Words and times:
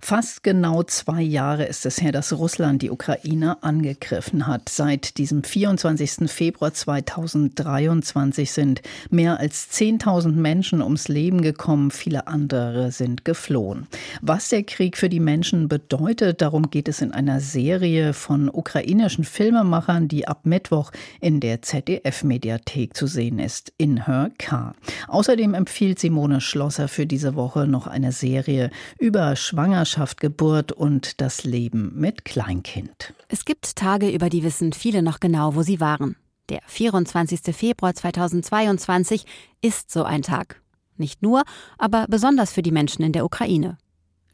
Fast 0.00 0.44
genau 0.44 0.84
zwei 0.84 1.20
Jahre 1.20 1.64
ist 1.64 1.84
es 1.84 2.00
her, 2.00 2.12
dass 2.12 2.32
Russland 2.32 2.82
die 2.82 2.90
Ukraine 2.90 3.62
angegriffen 3.62 4.46
hat. 4.46 4.68
Seit 4.68 5.18
diesem 5.18 5.42
24. 5.42 6.30
Februar 6.30 6.72
2023 6.72 8.50
sind 8.50 8.80
mehr 9.10 9.40
als 9.40 9.70
10.000 9.72 10.32
Menschen 10.32 10.82
ums 10.82 11.08
Leben 11.08 11.42
gekommen, 11.42 11.90
viele 11.90 12.28
andere 12.28 12.92
sind 12.92 13.24
geflohen. 13.24 13.88
Was 14.22 14.48
der 14.48 14.62
Krieg 14.62 14.96
für 14.96 15.08
die 15.08 15.20
Menschen 15.20 15.68
bedeutet, 15.68 16.40
darum 16.42 16.70
geht 16.70 16.88
es 16.88 17.02
in 17.02 17.12
einer 17.12 17.40
Serie 17.40 18.14
von 18.14 18.48
ukrainischen 18.48 19.24
Filmemachern, 19.24 20.06
die 20.06 20.28
ab 20.28 20.46
Mittwoch 20.46 20.92
in 21.20 21.40
der 21.40 21.60
ZDF-Mediathek 21.60 22.96
zu 22.96 23.08
sehen 23.08 23.40
ist, 23.40 23.72
in 23.76 24.06
Her 24.06 24.30
K. 24.38 24.74
Außerdem 25.08 25.54
empfiehlt 25.54 25.98
Simone 25.98 26.40
Schlosser 26.40 26.86
für 26.86 27.04
diese 27.04 27.34
Woche 27.34 27.66
noch 27.66 27.88
eine 27.88 28.12
Serie 28.12 28.70
über 28.98 29.34
Schwangerschaft 29.36 29.87
Schwangerschaft, 29.88 30.20
Geburt 30.20 30.72
und 30.72 31.20
das 31.20 31.44
Leben 31.44 31.92
mit 31.94 32.24
Kleinkind. 32.24 33.14
Es 33.28 33.44
gibt 33.44 33.76
Tage, 33.76 34.10
über 34.10 34.28
die 34.28 34.42
wissen 34.42 34.72
viele 34.74 35.02
noch 35.02 35.18
genau, 35.18 35.54
wo 35.54 35.62
sie 35.62 35.80
waren. 35.80 36.16
Der 36.50 36.60
24. 36.66 37.54
Februar 37.56 37.94
2022 37.94 39.24
ist 39.62 39.90
so 39.90 40.04
ein 40.04 40.22
Tag. 40.22 40.60
Nicht 40.96 41.22
nur, 41.22 41.42
aber 41.78 42.06
besonders 42.08 42.52
für 42.52 42.62
die 42.62 42.70
Menschen 42.70 43.02
in 43.02 43.12
der 43.12 43.24
Ukraine. 43.24 43.78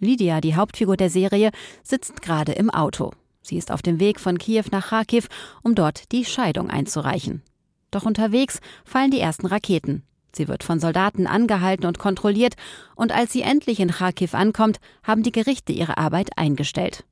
Lydia, 0.00 0.40
die 0.40 0.56
Hauptfigur 0.56 0.96
der 0.96 1.10
Serie, 1.10 1.50
sitzt 1.84 2.20
gerade 2.20 2.52
im 2.52 2.70
Auto. 2.70 3.12
Sie 3.42 3.56
ist 3.56 3.70
auf 3.70 3.82
dem 3.82 4.00
Weg 4.00 4.18
von 4.18 4.38
Kiew 4.38 4.64
nach 4.72 4.88
Kharkiv, 4.88 5.28
um 5.62 5.74
dort 5.74 6.10
die 6.10 6.24
Scheidung 6.24 6.68
einzureichen. 6.68 7.42
Doch 7.90 8.04
unterwegs 8.04 8.60
fallen 8.84 9.12
die 9.12 9.20
ersten 9.20 9.46
Raketen. 9.46 10.02
Sie 10.34 10.48
wird 10.48 10.64
von 10.64 10.80
Soldaten 10.80 11.26
angehalten 11.26 11.86
und 11.86 11.98
kontrolliert, 11.98 12.54
und 12.96 13.12
als 13.12 13.32
sie 13.32 13.42
endlich 13.42 13.80
in 13.80 13.90
Kharkiv 13.90 14.34
ankommt, 14.34 14.78
haben 15.02 15.22
die 15.22 15.32
Gerichte 15.32 15.72
ihre 15.72 15.98
Arbeit 15.98 16.36
eingestellt. 16.36 17.04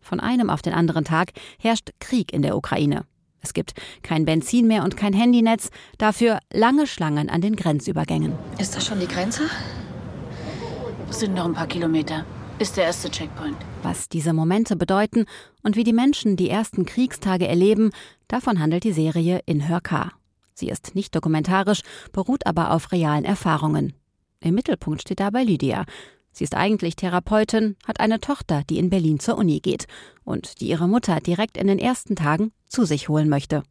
Von 0.00 0.20
einem 0.20 0.50
auf 0.50 0.62
den 0.62 0.74
anderen 0.74 1.04
Tag 1.04 1.32
herrscht 1.58 1.90
Krieg 2.00 2.32
in 2.32 2.42
der 2.42 2.56
Ukraine. 2.56 3.04
Es 3.40 3.54
gibt 3.54 3.74
kein 4.02 4.24
Benzin 4.24 4.66
mehr 4.66 4.84
und 4.84 4.96
kein 4.96 5.12
Handynetz, 5.12 5.70
dafür 5.96 6.40
lange 6.52 6.86
Schlangen 6.86 7.30
an 7.30 7.40
den 7.40 7.56
Grenzübergängen. 7.56 8.32
Ist 8.58 8.74
das 8.74 8.86
schon 8.86 9.00
die 9.00 9.06
Grenze? 9.06 9.42
Es 11.08 11.20
sind 11.20 11.34
noch 11.34 11.44
ein 11.44 11.54
paar 11.54 11.66
Kilometer. 11.66 12.24
Ist 12.58 12.76
der 12.76 12.84
erste 12.84 13.08
Checkpoint. 13.08 13.56
Was 13.82 14.08
diese 14.08 14.32
Momente 14.32 14.74
bedeuten 14.74 15.26
und 15.62 15.76
wie 15.76 15.84
die 15.84 15.92
Menschen 15.92 16.36
die 16.36 16.50
ersten 16.50 16.84
Kriegstage 16.84 17.46
erleben, 17.46 17.92
davon 18.26 18.58
handelt 18.58 18.82
die 18.82 18.92
Serie 18.92 19.40
in 19.46 19.68
Hörkar. 19.68 20.17
Sie 20.58 20.68
ist 20.68 20.96
nicht 20.96 21.14
dokumentarisch, 21.14 21.82
beruht 22.10 22.44
aber 22.44 22.72
auf 22.72 22.90
realen 22.90 23.24
Erfahrungen. 23.24 23.92
Im 24.40 24.56
Mittelpunkt 24.56 25.02
steht 25.02 25.20
dabei 25.20 25.44
Lydia. 25.44 25.84
Sie 26.32 26.42
ist 26.42 26.56
eigentlich 26.56 26.96
Therapeutin, 26.96 27.76
hat 27.86 28.00
eine 28.00 28.20
Tochter, 28.20 28.64
die 28.68 28.78
in 28.78 28.90
Berlin 28.90 29.20
zur 29.20 29.38
Uni 29.38 29.60
geht 29.60 29.86
und 30.24 30.60
die 30.60 30.68
ihre 30.68 30.88
Mutter 30.88 31.20
direkt 31.20 31.56
in 31.56 31.68
den 31.68 31.78
ersten 31.78 32.16
Tagen 32.16 32.50
zu 32.66 32.84
sich 32.84 33.08
holen 33.08 33.28
möchte. 33.28 33.62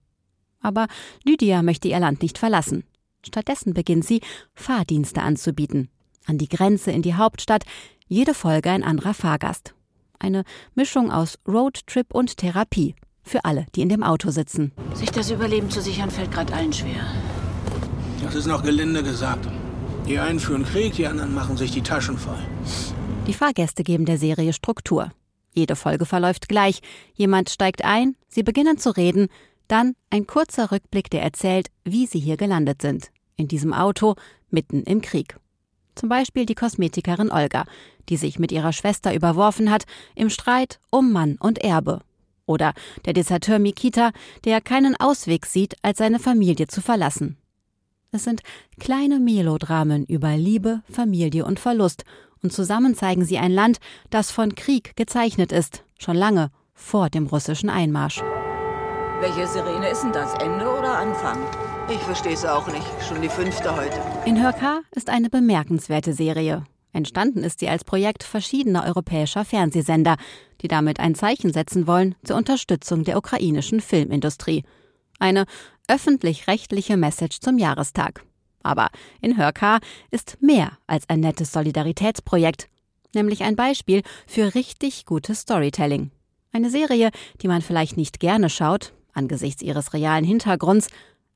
Aber 0.61 0.87
Lydia 1.25 1.61
möchte 1.61 1.89
ihr 1.89 1.99
Land 1.99 2.21
nicht 2.21 2.37
verlassen. 2.37 2.85
Stattdessen 3.21 3.73
beginnt 3.73 4.05
sie, 4.05 4.21
Fahrdienste 4.53 5.21
anzubieten. 5.21 5.89
An 6.25 6.37
die 6.37 6.49
Grenze 6.49 6.91
in 6.91 7.01
die 7.01 7.15
Hauptstadt, 7.15 7.65
jede 8.07 8.33
Folge 8.33 8.71
ein 8.71 8.83
anderer 8.83 9.13
Fahrgast. 9.13 9.75
Eine 10.19 10.45
Mischung 10.73 11.11
aus 11.11 11.37
Roadtrip 11.45 12.13
und 12.13 12.37
Therapie 12.37 12.95
für 13.27 13.45
alle, 13.45 13.65
die 13.75 13.81
in 13.81 13.89
dem 13.89 14.03
Auto 14.03 14.31
sitzen. 14.31 14.71
Sich 14.93 15.11
das 15.11 15.29
Überleben 15.29 15.69
zu 15.69 15.81
sichern, 15.81 16.09
fällt 16.09 16.31
gerade 16.31 16.53
allen 16.53 16.73
schwer. 16.73 17.05
Das 18.23 18.35
ist 18.35 18.47
noch 18.47 18.63
gelinde 18.63 19.03
gesagt. 19.03 19.47
Die 20.07 20.19
einen 20.19 20.39
führen 20.39 20.65
Krieg, 20.65 20.93
die 20.93 21.05
anderen 21.05 21.33
machen 21.35 21.57
sich 21.57 21.71
die 21.71 21.81
Taschen 21.81 22.17
voll. 22.17 22.39
Die 23.27 23.33
Fahrgäste 23.33 23.83
geben 23.83 24.05
der 24.05 24.17
Serie 24.17 24.53
Struktur. 24.53 25.11
Jede 25.53 25.75
Folge 25.75 26.05
verläuft 26.05 26.47
gleich. 26.47 26.81
Jemand 27.13 27.49
steigt 27.49 27.83
ein, 27.83 28.15
sie 28.27 28.43
beginnen 28.43 28.77
zu 28.77 28.91
reden, 28.91 29.27
dann 29.67 29.95
ein 30.09 30.25
kurzer 30.25 30.71
Rückblick, 30.71 31.09
der 31.09 31.23
erzählt, 31.23 31.67
wie 31.83 32.05
sie 32.05 32.19
hier 32.19 32.37
gelandet 32.37 32.81
sind. 32.81 33.11
In 33.35 33.47
diesem 33.47 33.73
Auto, 33.73 34.15
mitten 34.49 34.83
im 34.83 35.01
Krieg. 35.01 35.37
Zum 35.95 36.09
Beispiel 36.09 36.45
die 36.45 36.55
Kosmetikerin 36.55 37.31
Olga, 37.31 37.65
die 38.07 38.17
sich 38.17 38.39
mit 38.39 38.51
ihrer 38.51 38.71
Schwester 38.71 39.13
überworfen 39.13 39.69
hat, 39.69 39.83
im 40.15 40.29
Streit 40.29 40.79
um 40.89 41.11
Mann 41.11 41.37
und 41.39 41.57
Erbe 41.57 42.01
oder 42.47 42.73
der 43.05 43.13
Deserteur 43.13 43.59
Mikita, 43.59 44.11
der 44.43 44.61
keinen 44.61 44.95
Ausweg 44.99 45.45
sieht, 45.45 45.75
als 45.83 45.99
seine 45.99 46.17
Familie 46.17 46.65
zu 46.65 46.81
verlassen. 46.81 47.37
Es 48.11 48.23
sind 48.23 48.41
kleine 48.79 49.19
Melodramen 49.19 50.05
über 50.05 50.35
Liebe, 50.35 50.81
Familie 50.91 51.45
und 51.45 51.59
Verlust, 51.59 52.03
und 52.41 52.53
zusammen 52.53 52.95
zeigen 52.95 53.25
sie 53.25 53.37
ein 53.37 53.51
Land, 53.51 53.77
das 54.09 54.31
von 54.31 54.55
Krieg 54.55 54.95
gezeichnet 54.95 55.51
ist, 55.51 55.83
schon 55.99 56.15
lange 56.15 56.51
vor 56.73 57.09
dem 57.09 57.27
russischen 57.27 57.69
Einmarsch. 57.69 58.21
Welche 59.19 59.47
Sirene 59.47 59.89
ist 59.89 60.03
denn 60.03 60.13
das? 60.13 60.33
Ende 60.35 60.69
oder 60.69 60.97
Anfang? 60.97 61.39
Ich 61.89 61.99
verstehe 61.99 62.33
es 62.33 62.45
auch 62.45 62.67
nicht. 62.67 62.85
Schon 63.07 63.21
die 63.21 63.29
fünfte 63.29 63.75
heute. 63.75 63.99
In 64.25 64.41
Hörka 64.41 64.81
ist 64.91 65.09
eine 65.09 65.29
bemerkenswerte 65.29 66.13
Serie. 66.13 66.65
Entstanden 66.97 67.43
ist 67.43 67.59
sie 67.59 67.69
als 67.69 67.83
Projekt 67.83 68.23
verschiedener 68.23 68.83
europäischer 68.83 69.45
Fernsehsender, 69.45 70.17
die 70.61 70.67
damit 70.67 70.99
ein 70.99 71.13
Zeichen 71.13 71.53
setzen 71.53 71.85
wollen 71.85 72.15
zur 72.23 72.35
Unterstützung 72.35 73.03
der 73.03 73.17
ukrainischen 73.17 73.81
Filmindustrie. 73.81 74.63
Eine 75.19 75.45
öffentlich-rechtliche 75.87 76.97
Message 76.97 77.39
zum 77.39 77.59
Jahrestag. 77.59 78.25
Aber 78.63 78.89
in 79.21 79.37
Hörkar 79.37 79.79
ist 80.09 80.41
mehr 80.41 80.71
als 80.87 81.07
ein 81.07 81.19
nettes 81.19 81.51
Solidaritätsprojekt, 81.51 82.67
nämlich 83.13 83.43
ein 83.43 83.55
Beispiel 83.55 84.01
für 84.25 84.55
richtig 84.55 85.05
gutes 85.05 85.41
Storytelling. 85.41 86.09
Eine 86.51 86.71
Serie, 86.71 87.11
die 87.43 87.47
man 87.47 87.61
vielleicht 87.61 87.95
nicht 87.95 88.19
gerne 88.19 88.49
schaut, 88.49 88.93
angesichts 89.13 89.61
ihres 89.61 89.93
realen 89.93 90.25
Hintergrunds, 90.25 90.87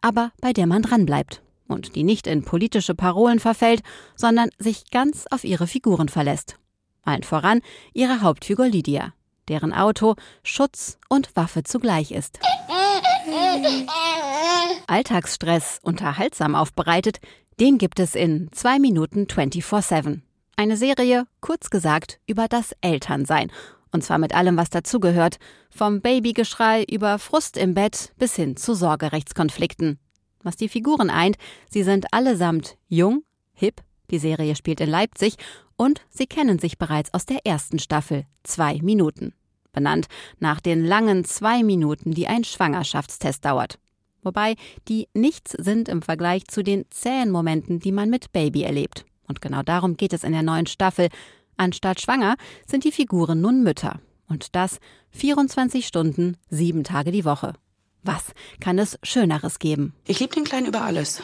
aber 0.02 0.32
bei 0.42 0.54
der 0.54 0.66
man 0.66 0.82
dranbleibt 0.82 1.44
und 1.72 1.96
die 1.96 2.04
nicht 2.04 2.28
in 2.28 2.44
politische 2.44 2.96
Parolen 2.96 3.40
verfällt, 3.40 3.82
sondern 4.16 4.50
sich 4.58 4.92
ganz 4.92 5.26
auf 5.30 5.44
ihre 5.44 5.68
Figuren 5.68 6.10
verlässt. 6.10 6.58
Allen 7.04 7.24
voran 7.24 7.62
ihre 7.94 8.22
Hauptfigur 8.22 8.68
Lydia, 8.68 9.14
deren 9.48 9.74
Auto 9.74 10.16
Schutz 10.44 11.00
und 11.10 11.36
Waffe 11.36 11.64
zugleich 11.64 12.12
ist. 12.12 12.40
Alltagsstress 14.88 15.80
unterhaltsam 15.82 16.56
aufbereitet, 16.56 17.20
den 17.60 17.78
gibt 17.78 18.00
es 18.00 18.16
in 18.16 18.50
2 18.52 18.80
Minuten 18.80 19.26
24-7. 19.26 20.22
Eine 20.58 20.78
Serie, 20.78 21.26
kurz 21.40 21.70
gesagt, 21.70 22.20
über 22.28 22.48
das 22.48 22.76
Elternsein. 22.82 23.52
Und 23.92 24.04
zwar 24.04 24.18
mit 24.18 24.34
allem, 24.34 24.58
was 24.58 24.70
dazugehört. 24.70 25.38
Vom 25.70 26.02
Babygeschrei 26.02 26.84
über 26.84 27.20
Frust 27.20 27.58
im 27.58 27.74
Bett 27.74 28.14
bis 28.18 28.36
hin 28.36 28.56
zu 28.56 28.74
Sorgerechtskonflikten. 28.74 30.00
Was 30.44 30.56
die 30.56 30.70
Figuren 30.70 31.10
eint, 31.10 31.38
sie 31.70 31.84
sind 31.84 32.14
allesamt 32.14 32.78
jung, 32.88 33.24
hip, 33.54 33.82
die 34.10 34.20
Serie 34.20 34.56
spielt 34.56 34.82
in 34.82 34.90
Leipzig 34.90 35.36
und 35.78 36.02
sie 36.10 36.28
kennen 36.28 36.60
sich 36.60 36.78
bereits 36.78 37.14
aus 37.14 37.26
der 37.26 37.46
ersten 37.46 37.80
Staffel, 37.80 38.26
zwei 38.44 38.80
Minuten. 38.82 39.34
Benannt 39.72 40.08
nach 40.40 40.60
den 40.60 40.84
langen 40.84 41.24
zwei 41.24 41.64
Minuten, 41.64 42.12
die 42.12 42.28
ein 42.28 42.44
Schwangerschaftstest 42.44 43.46
dauert. 43.46 43.80
Wobei 44.22 44.56
die 44.88 45.08
nichts 45.14 45.52
sind 45.58 45.90
im 45.90 46.02
Vergleich 46.02 46.46
zu 46.48 46.64
den 46.64 46.86
zähen 46.92 47.32
Momenten, 47.32 47.80
die 47.80 47.92
man 47.92 48.10
mit 48.10 48.32
Baby 48.32 48.64
erlebt. 48.64 49.06
Und 49.28 49.42
genau 49.42 49.64
darum 49.64 49.96
geht 49.96 50.14
es 50.14 50.24
in 50.24 50.34
der 50.34 50.44
neuen 50.44 50.68
Staffel. 50.68 51.08
Anstatt 51.58 52.02
schwanger 52.02 52.36
sind 52.68 52.84
die 52.84 52.92
Figuren 52.92 53.42
nun 53.42 53.64
Mütter. 53.64 54.02
Und 54.28 54.56
das 54.56 54.80
24 55.12 55.88
Stunden, 55.88 56.38
sieben 56.50 56.84
Tage 56.84 57.12
die 57.12 57.26
Woche. 57.26 57.54
Was 58.04 58.24
kann 58.60 58.80
es 58.80 58.98
Schöneres 59.04 59.60
geben? 59.60 59.94
Ich 60.06 60.20
liebe 60.20 60.34
den 60.34 60.44
Kleinen 60.44 60.68
über 60.68 60.82
alles. 60.82 61.22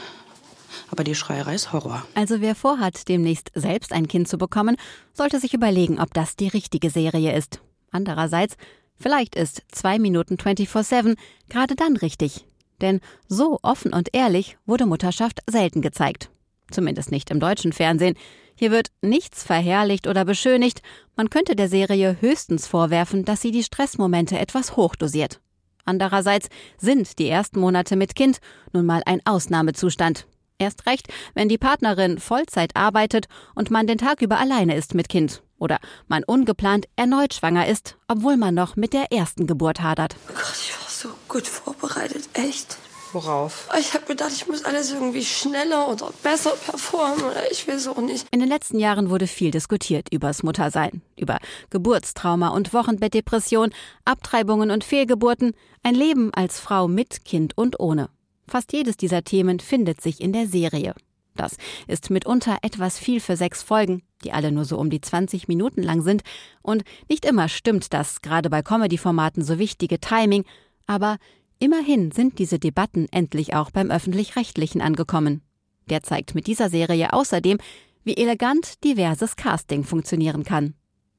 Aber 0.90 1.04
die 1.04 1.16
Schreierei 1.16 1.56
ist 1.56 1.74
Horror. 1.74 2.06
Also 2.14 2.40
wer 2.42 2.56
vorhat, 2.56 3.08
demnächst 3.08 3.52
selbst 3.56 3.92
ein 3.92 4.08
Kind 4.08 4.28
zu 4.28 4.38
bekommen, 4.38 4.78
sollte 5.14 5.40
sich 5.40 5.54
überlegen, 5.54 6.00
ob 6.00 6.14
das 6.14 6.36
die 6.36 6.48
richtige 6.48 6.90
Serie 6.90 7.36
ist. 7.36 7.62
Andererseits, 7.92 8.56
vielleicht 8.98 9.36
ist 9.36 9.64
2 9.72 10.00
Minuten 10.00 10.36
24-7 10.36 11.18
gerade 11.50 11.76
dann 11.76 11.98
richtig. 11.98 12.46
Denn 12.80 13.02
so 13.28 13.60
offen 13.64 13.92
und 13.92 14.10
ehrlich 14.14 14.58
wurde 14.66 14.86
Mutterschaft 14.86 15.40
selten 15.50 15.82
gezeigt. 15.82 16.30
Zumindest 16.70 17.12
nicht 17.12 17.32
im 17.32 17.40
deutschen 17.40 17.74
Fernsehen. 17.74 18.16
Hier 18.56 18.72
wird 18.72 18.92
nichts 19.02 19.44
verherrlicht 19.44 20.08
oder 20.08 20.26
beschönigt. 20.26 20.82
Man 21.16 21.30
könnte 21.30 21.56
der 21.56 21.70
Serie 21.70 22.18
höchstens 22.20 22.68
vorwerfen, 22.68 23.26
dass 23.26 23.42
sie 23.42 23.52
die 23.52 23.64
Stressmomente 23.64 24.38
etwas 24.38 24.76
hochdosiert. 24.76 25.40
Andererseits 25.88 26.50
sind 26.78 27.18
die 27.18 27.30
ersten 27.30 27.60
Monate 27.60 27.96
mit 27.96 28.14
Kind 28.14 28.40
nun 28.74 28.86
mal 28.86 29.02
ein 29.06 29.22
Ausnahmezustand. 29.26 30.28
Erst 30.60 30.86
recht, 30.86 31.08
wenn 31.34 31.50
die 31.50 31.58
Partnerin 31.58 32.20
Vollzeit 32.20 32.76
arbeitet 32.76 33.28
und 33.56 33.72
man 33.72 33.88
den 33.88 33.98
Tag 33.98 34.22
über 34.22 34.38
alleine 34.38 34.76
ist 34.76 34.96
mit 34.96 35.08
Kind. 35.08 35.44
Oder 35.60 35.80
man 36.08 36.24
ungeplant 36.24 36.88
erneut 36.96 37.34
schwanger 37.34 37.68
ist, 37.68 37.98
obwohl 38.08 38.38
man 38.38 38.54
noch 38.54 38.76
mit 38.76 38.94
der 38.94 39.12
ersten 39.12 39.48
Geburt 39.48 39.82
hadert. 39.82 40.16
Oh 40.30 40.34
Gott, 40.34 40.56
ich 40.60 40.74
war 40.74 40.90
so 40.90 41.10
gut 41.28 41.48
vorbereitet, 41.48 42.30
echt. 42.34 42.78
Worauf? 43.18 43.68
Ich 43.80 43.96
habe 43.96 44.06
gedacht, 44.06 44.32
ich 44.32 44.46
muss 44.46 44.64
alles 44.64 44.92
irgendwie 44.92 45.26
schneller 45.26 45.90
oder 45.90 46.12
besser 46.22 46.52
performen 46.52 47.24
oder 47.24 47.52
ich 47.52 47.66
will 47.66 47.80
auch 47.88 47.98
nicht. 47.98 48.28
In 48.30 48.40
den 48.40 48.48
letzten 48.48 48.78
Jahren 48.78 49.10
wurde 49.10 49.26
viel 49.26 49.50
diskutiert 49.50 50.14
übers 50.14 50.44
Muttersein, 50.44 51.02
über 51.16 51.40
Geburtstrauma 51.72 52.50
und 52.50 52.74
Wochenbettdepression, 52.74 53.72
Abtreibungen 54.06 54.70
und 54.70 54.84
Fehlgeburten, 54.84 55.56
ein 55.82 55.96
Leben 55.96 56.32
als 56.32 56.60
Frau 56.60 56.88
mit 56.88 57.26
Kind 57.26 57.58
und 57.58 57.80
ohne. 57.80 58.10
Fast 58.48 58.72
jedes 58.72 58.98
dieser 58.98 59.24
Themen 59.24 59.60
findet 59.60 60.00
sich 60.00 60.22
in 60.22 60.32
der 60.32 60.46
Serie. 60.46 60.94
Das 61.36 61.58
ist 61.88 62.12
mitunter 62.12 62.60
etwas 62.62 63.00
viel 63.00 63.20
für 63.20 63.36
sechs 63.36 63.64
Folgen, 63.64 64.04
die 64.24 64.32
alle 64.32 64.52
nur 64.52 64.66
so 64.66 64.78
um 64.78 64.92
die 64.92 65.02
20 65.02 65.48
Minuten 65.48 65.82
lang 65.82 66.04
sind. 66.04 66.22
Und 66.62 66.84
nicht 67.10 67.26
immer 67.26 67.50
stimmt 67.50 67.94
das, 67.94 68.22
gerade 68.22 68.52
bei 68.52 68.62
Comedy-Formaten, 68.62 69.44
so 69.44 69.58
wichtige 69.58 70.00
Timing. 70.00 70.46
Aber 70.86 71.18
immerhin 71.60 72.12
sind 72.12 72.40
diese 72.40 72.60
Debatten 72.60 73.08
endlich 73.12 73.54
auch 73.54 73.72
beim 73.72 73.92
Öffentlich-Rechtlichen 73.92 74.82
angekommen. 74.82 75.42
Der 75.90 76.04
zeigt 76.04 76.36
mit 76.36 76.48
dieser 76.48 76.70
Serie 76.70 77.14
außerdem, 77.14 77.58
wie 78.04 78.18
elegant 78.18 78.84
diverses 78.84 79.36
Casting 79.36 79.84
funktionieren 79.84 80.44
kann. 80.44 80.74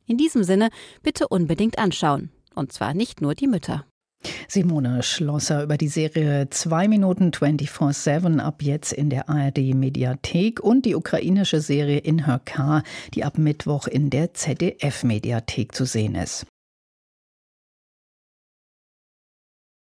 In 0.06 0.17
diesem 0.17 0.43
Sinne 0.43 0.70
bitte 1.02 1.29
unbedingt 1.29 1.79
anschauen. 1.79 2.31
Und 2.55 2.73
zwar 2.73 2.94
nicht 2.94 3.20
nur 3.20 3.35
die 3.35 3.46
Mütter. 3.46 3.85
Simone 4.49 5.02
Schlosser 5.02 5.62
über 5.62 5.76
die 5.76 5.88
Serie 5.88 6.49
2 6.50 6.88
Minuten 6.88 7.31
24-7 7.31 8.40
ab 8.40 8.62
jetzt 8.62 8.93
in 8.93 9.11
der 9.11 9.29
ARD 9.29 9.75
Mediathek 9.75 10.61
und 10.61 10.87
die 10.87 10.94
ukrainische 10.94 11.61
Serie 11.61 11.99
In 11.99 12.26
Her 12.26 12.40
Car, 12.44 12.82
die 13.14 13.25
ab 13.25 13.38
Mittwoch 13.38 13.87
in 13.87 14.11
der 14.11 14.35
ZDF 14.35 15.05
Mediathek 15.05 15.75
zu 15.75 15.85
sehen 15.85 16.14
ist. 16.14 16.46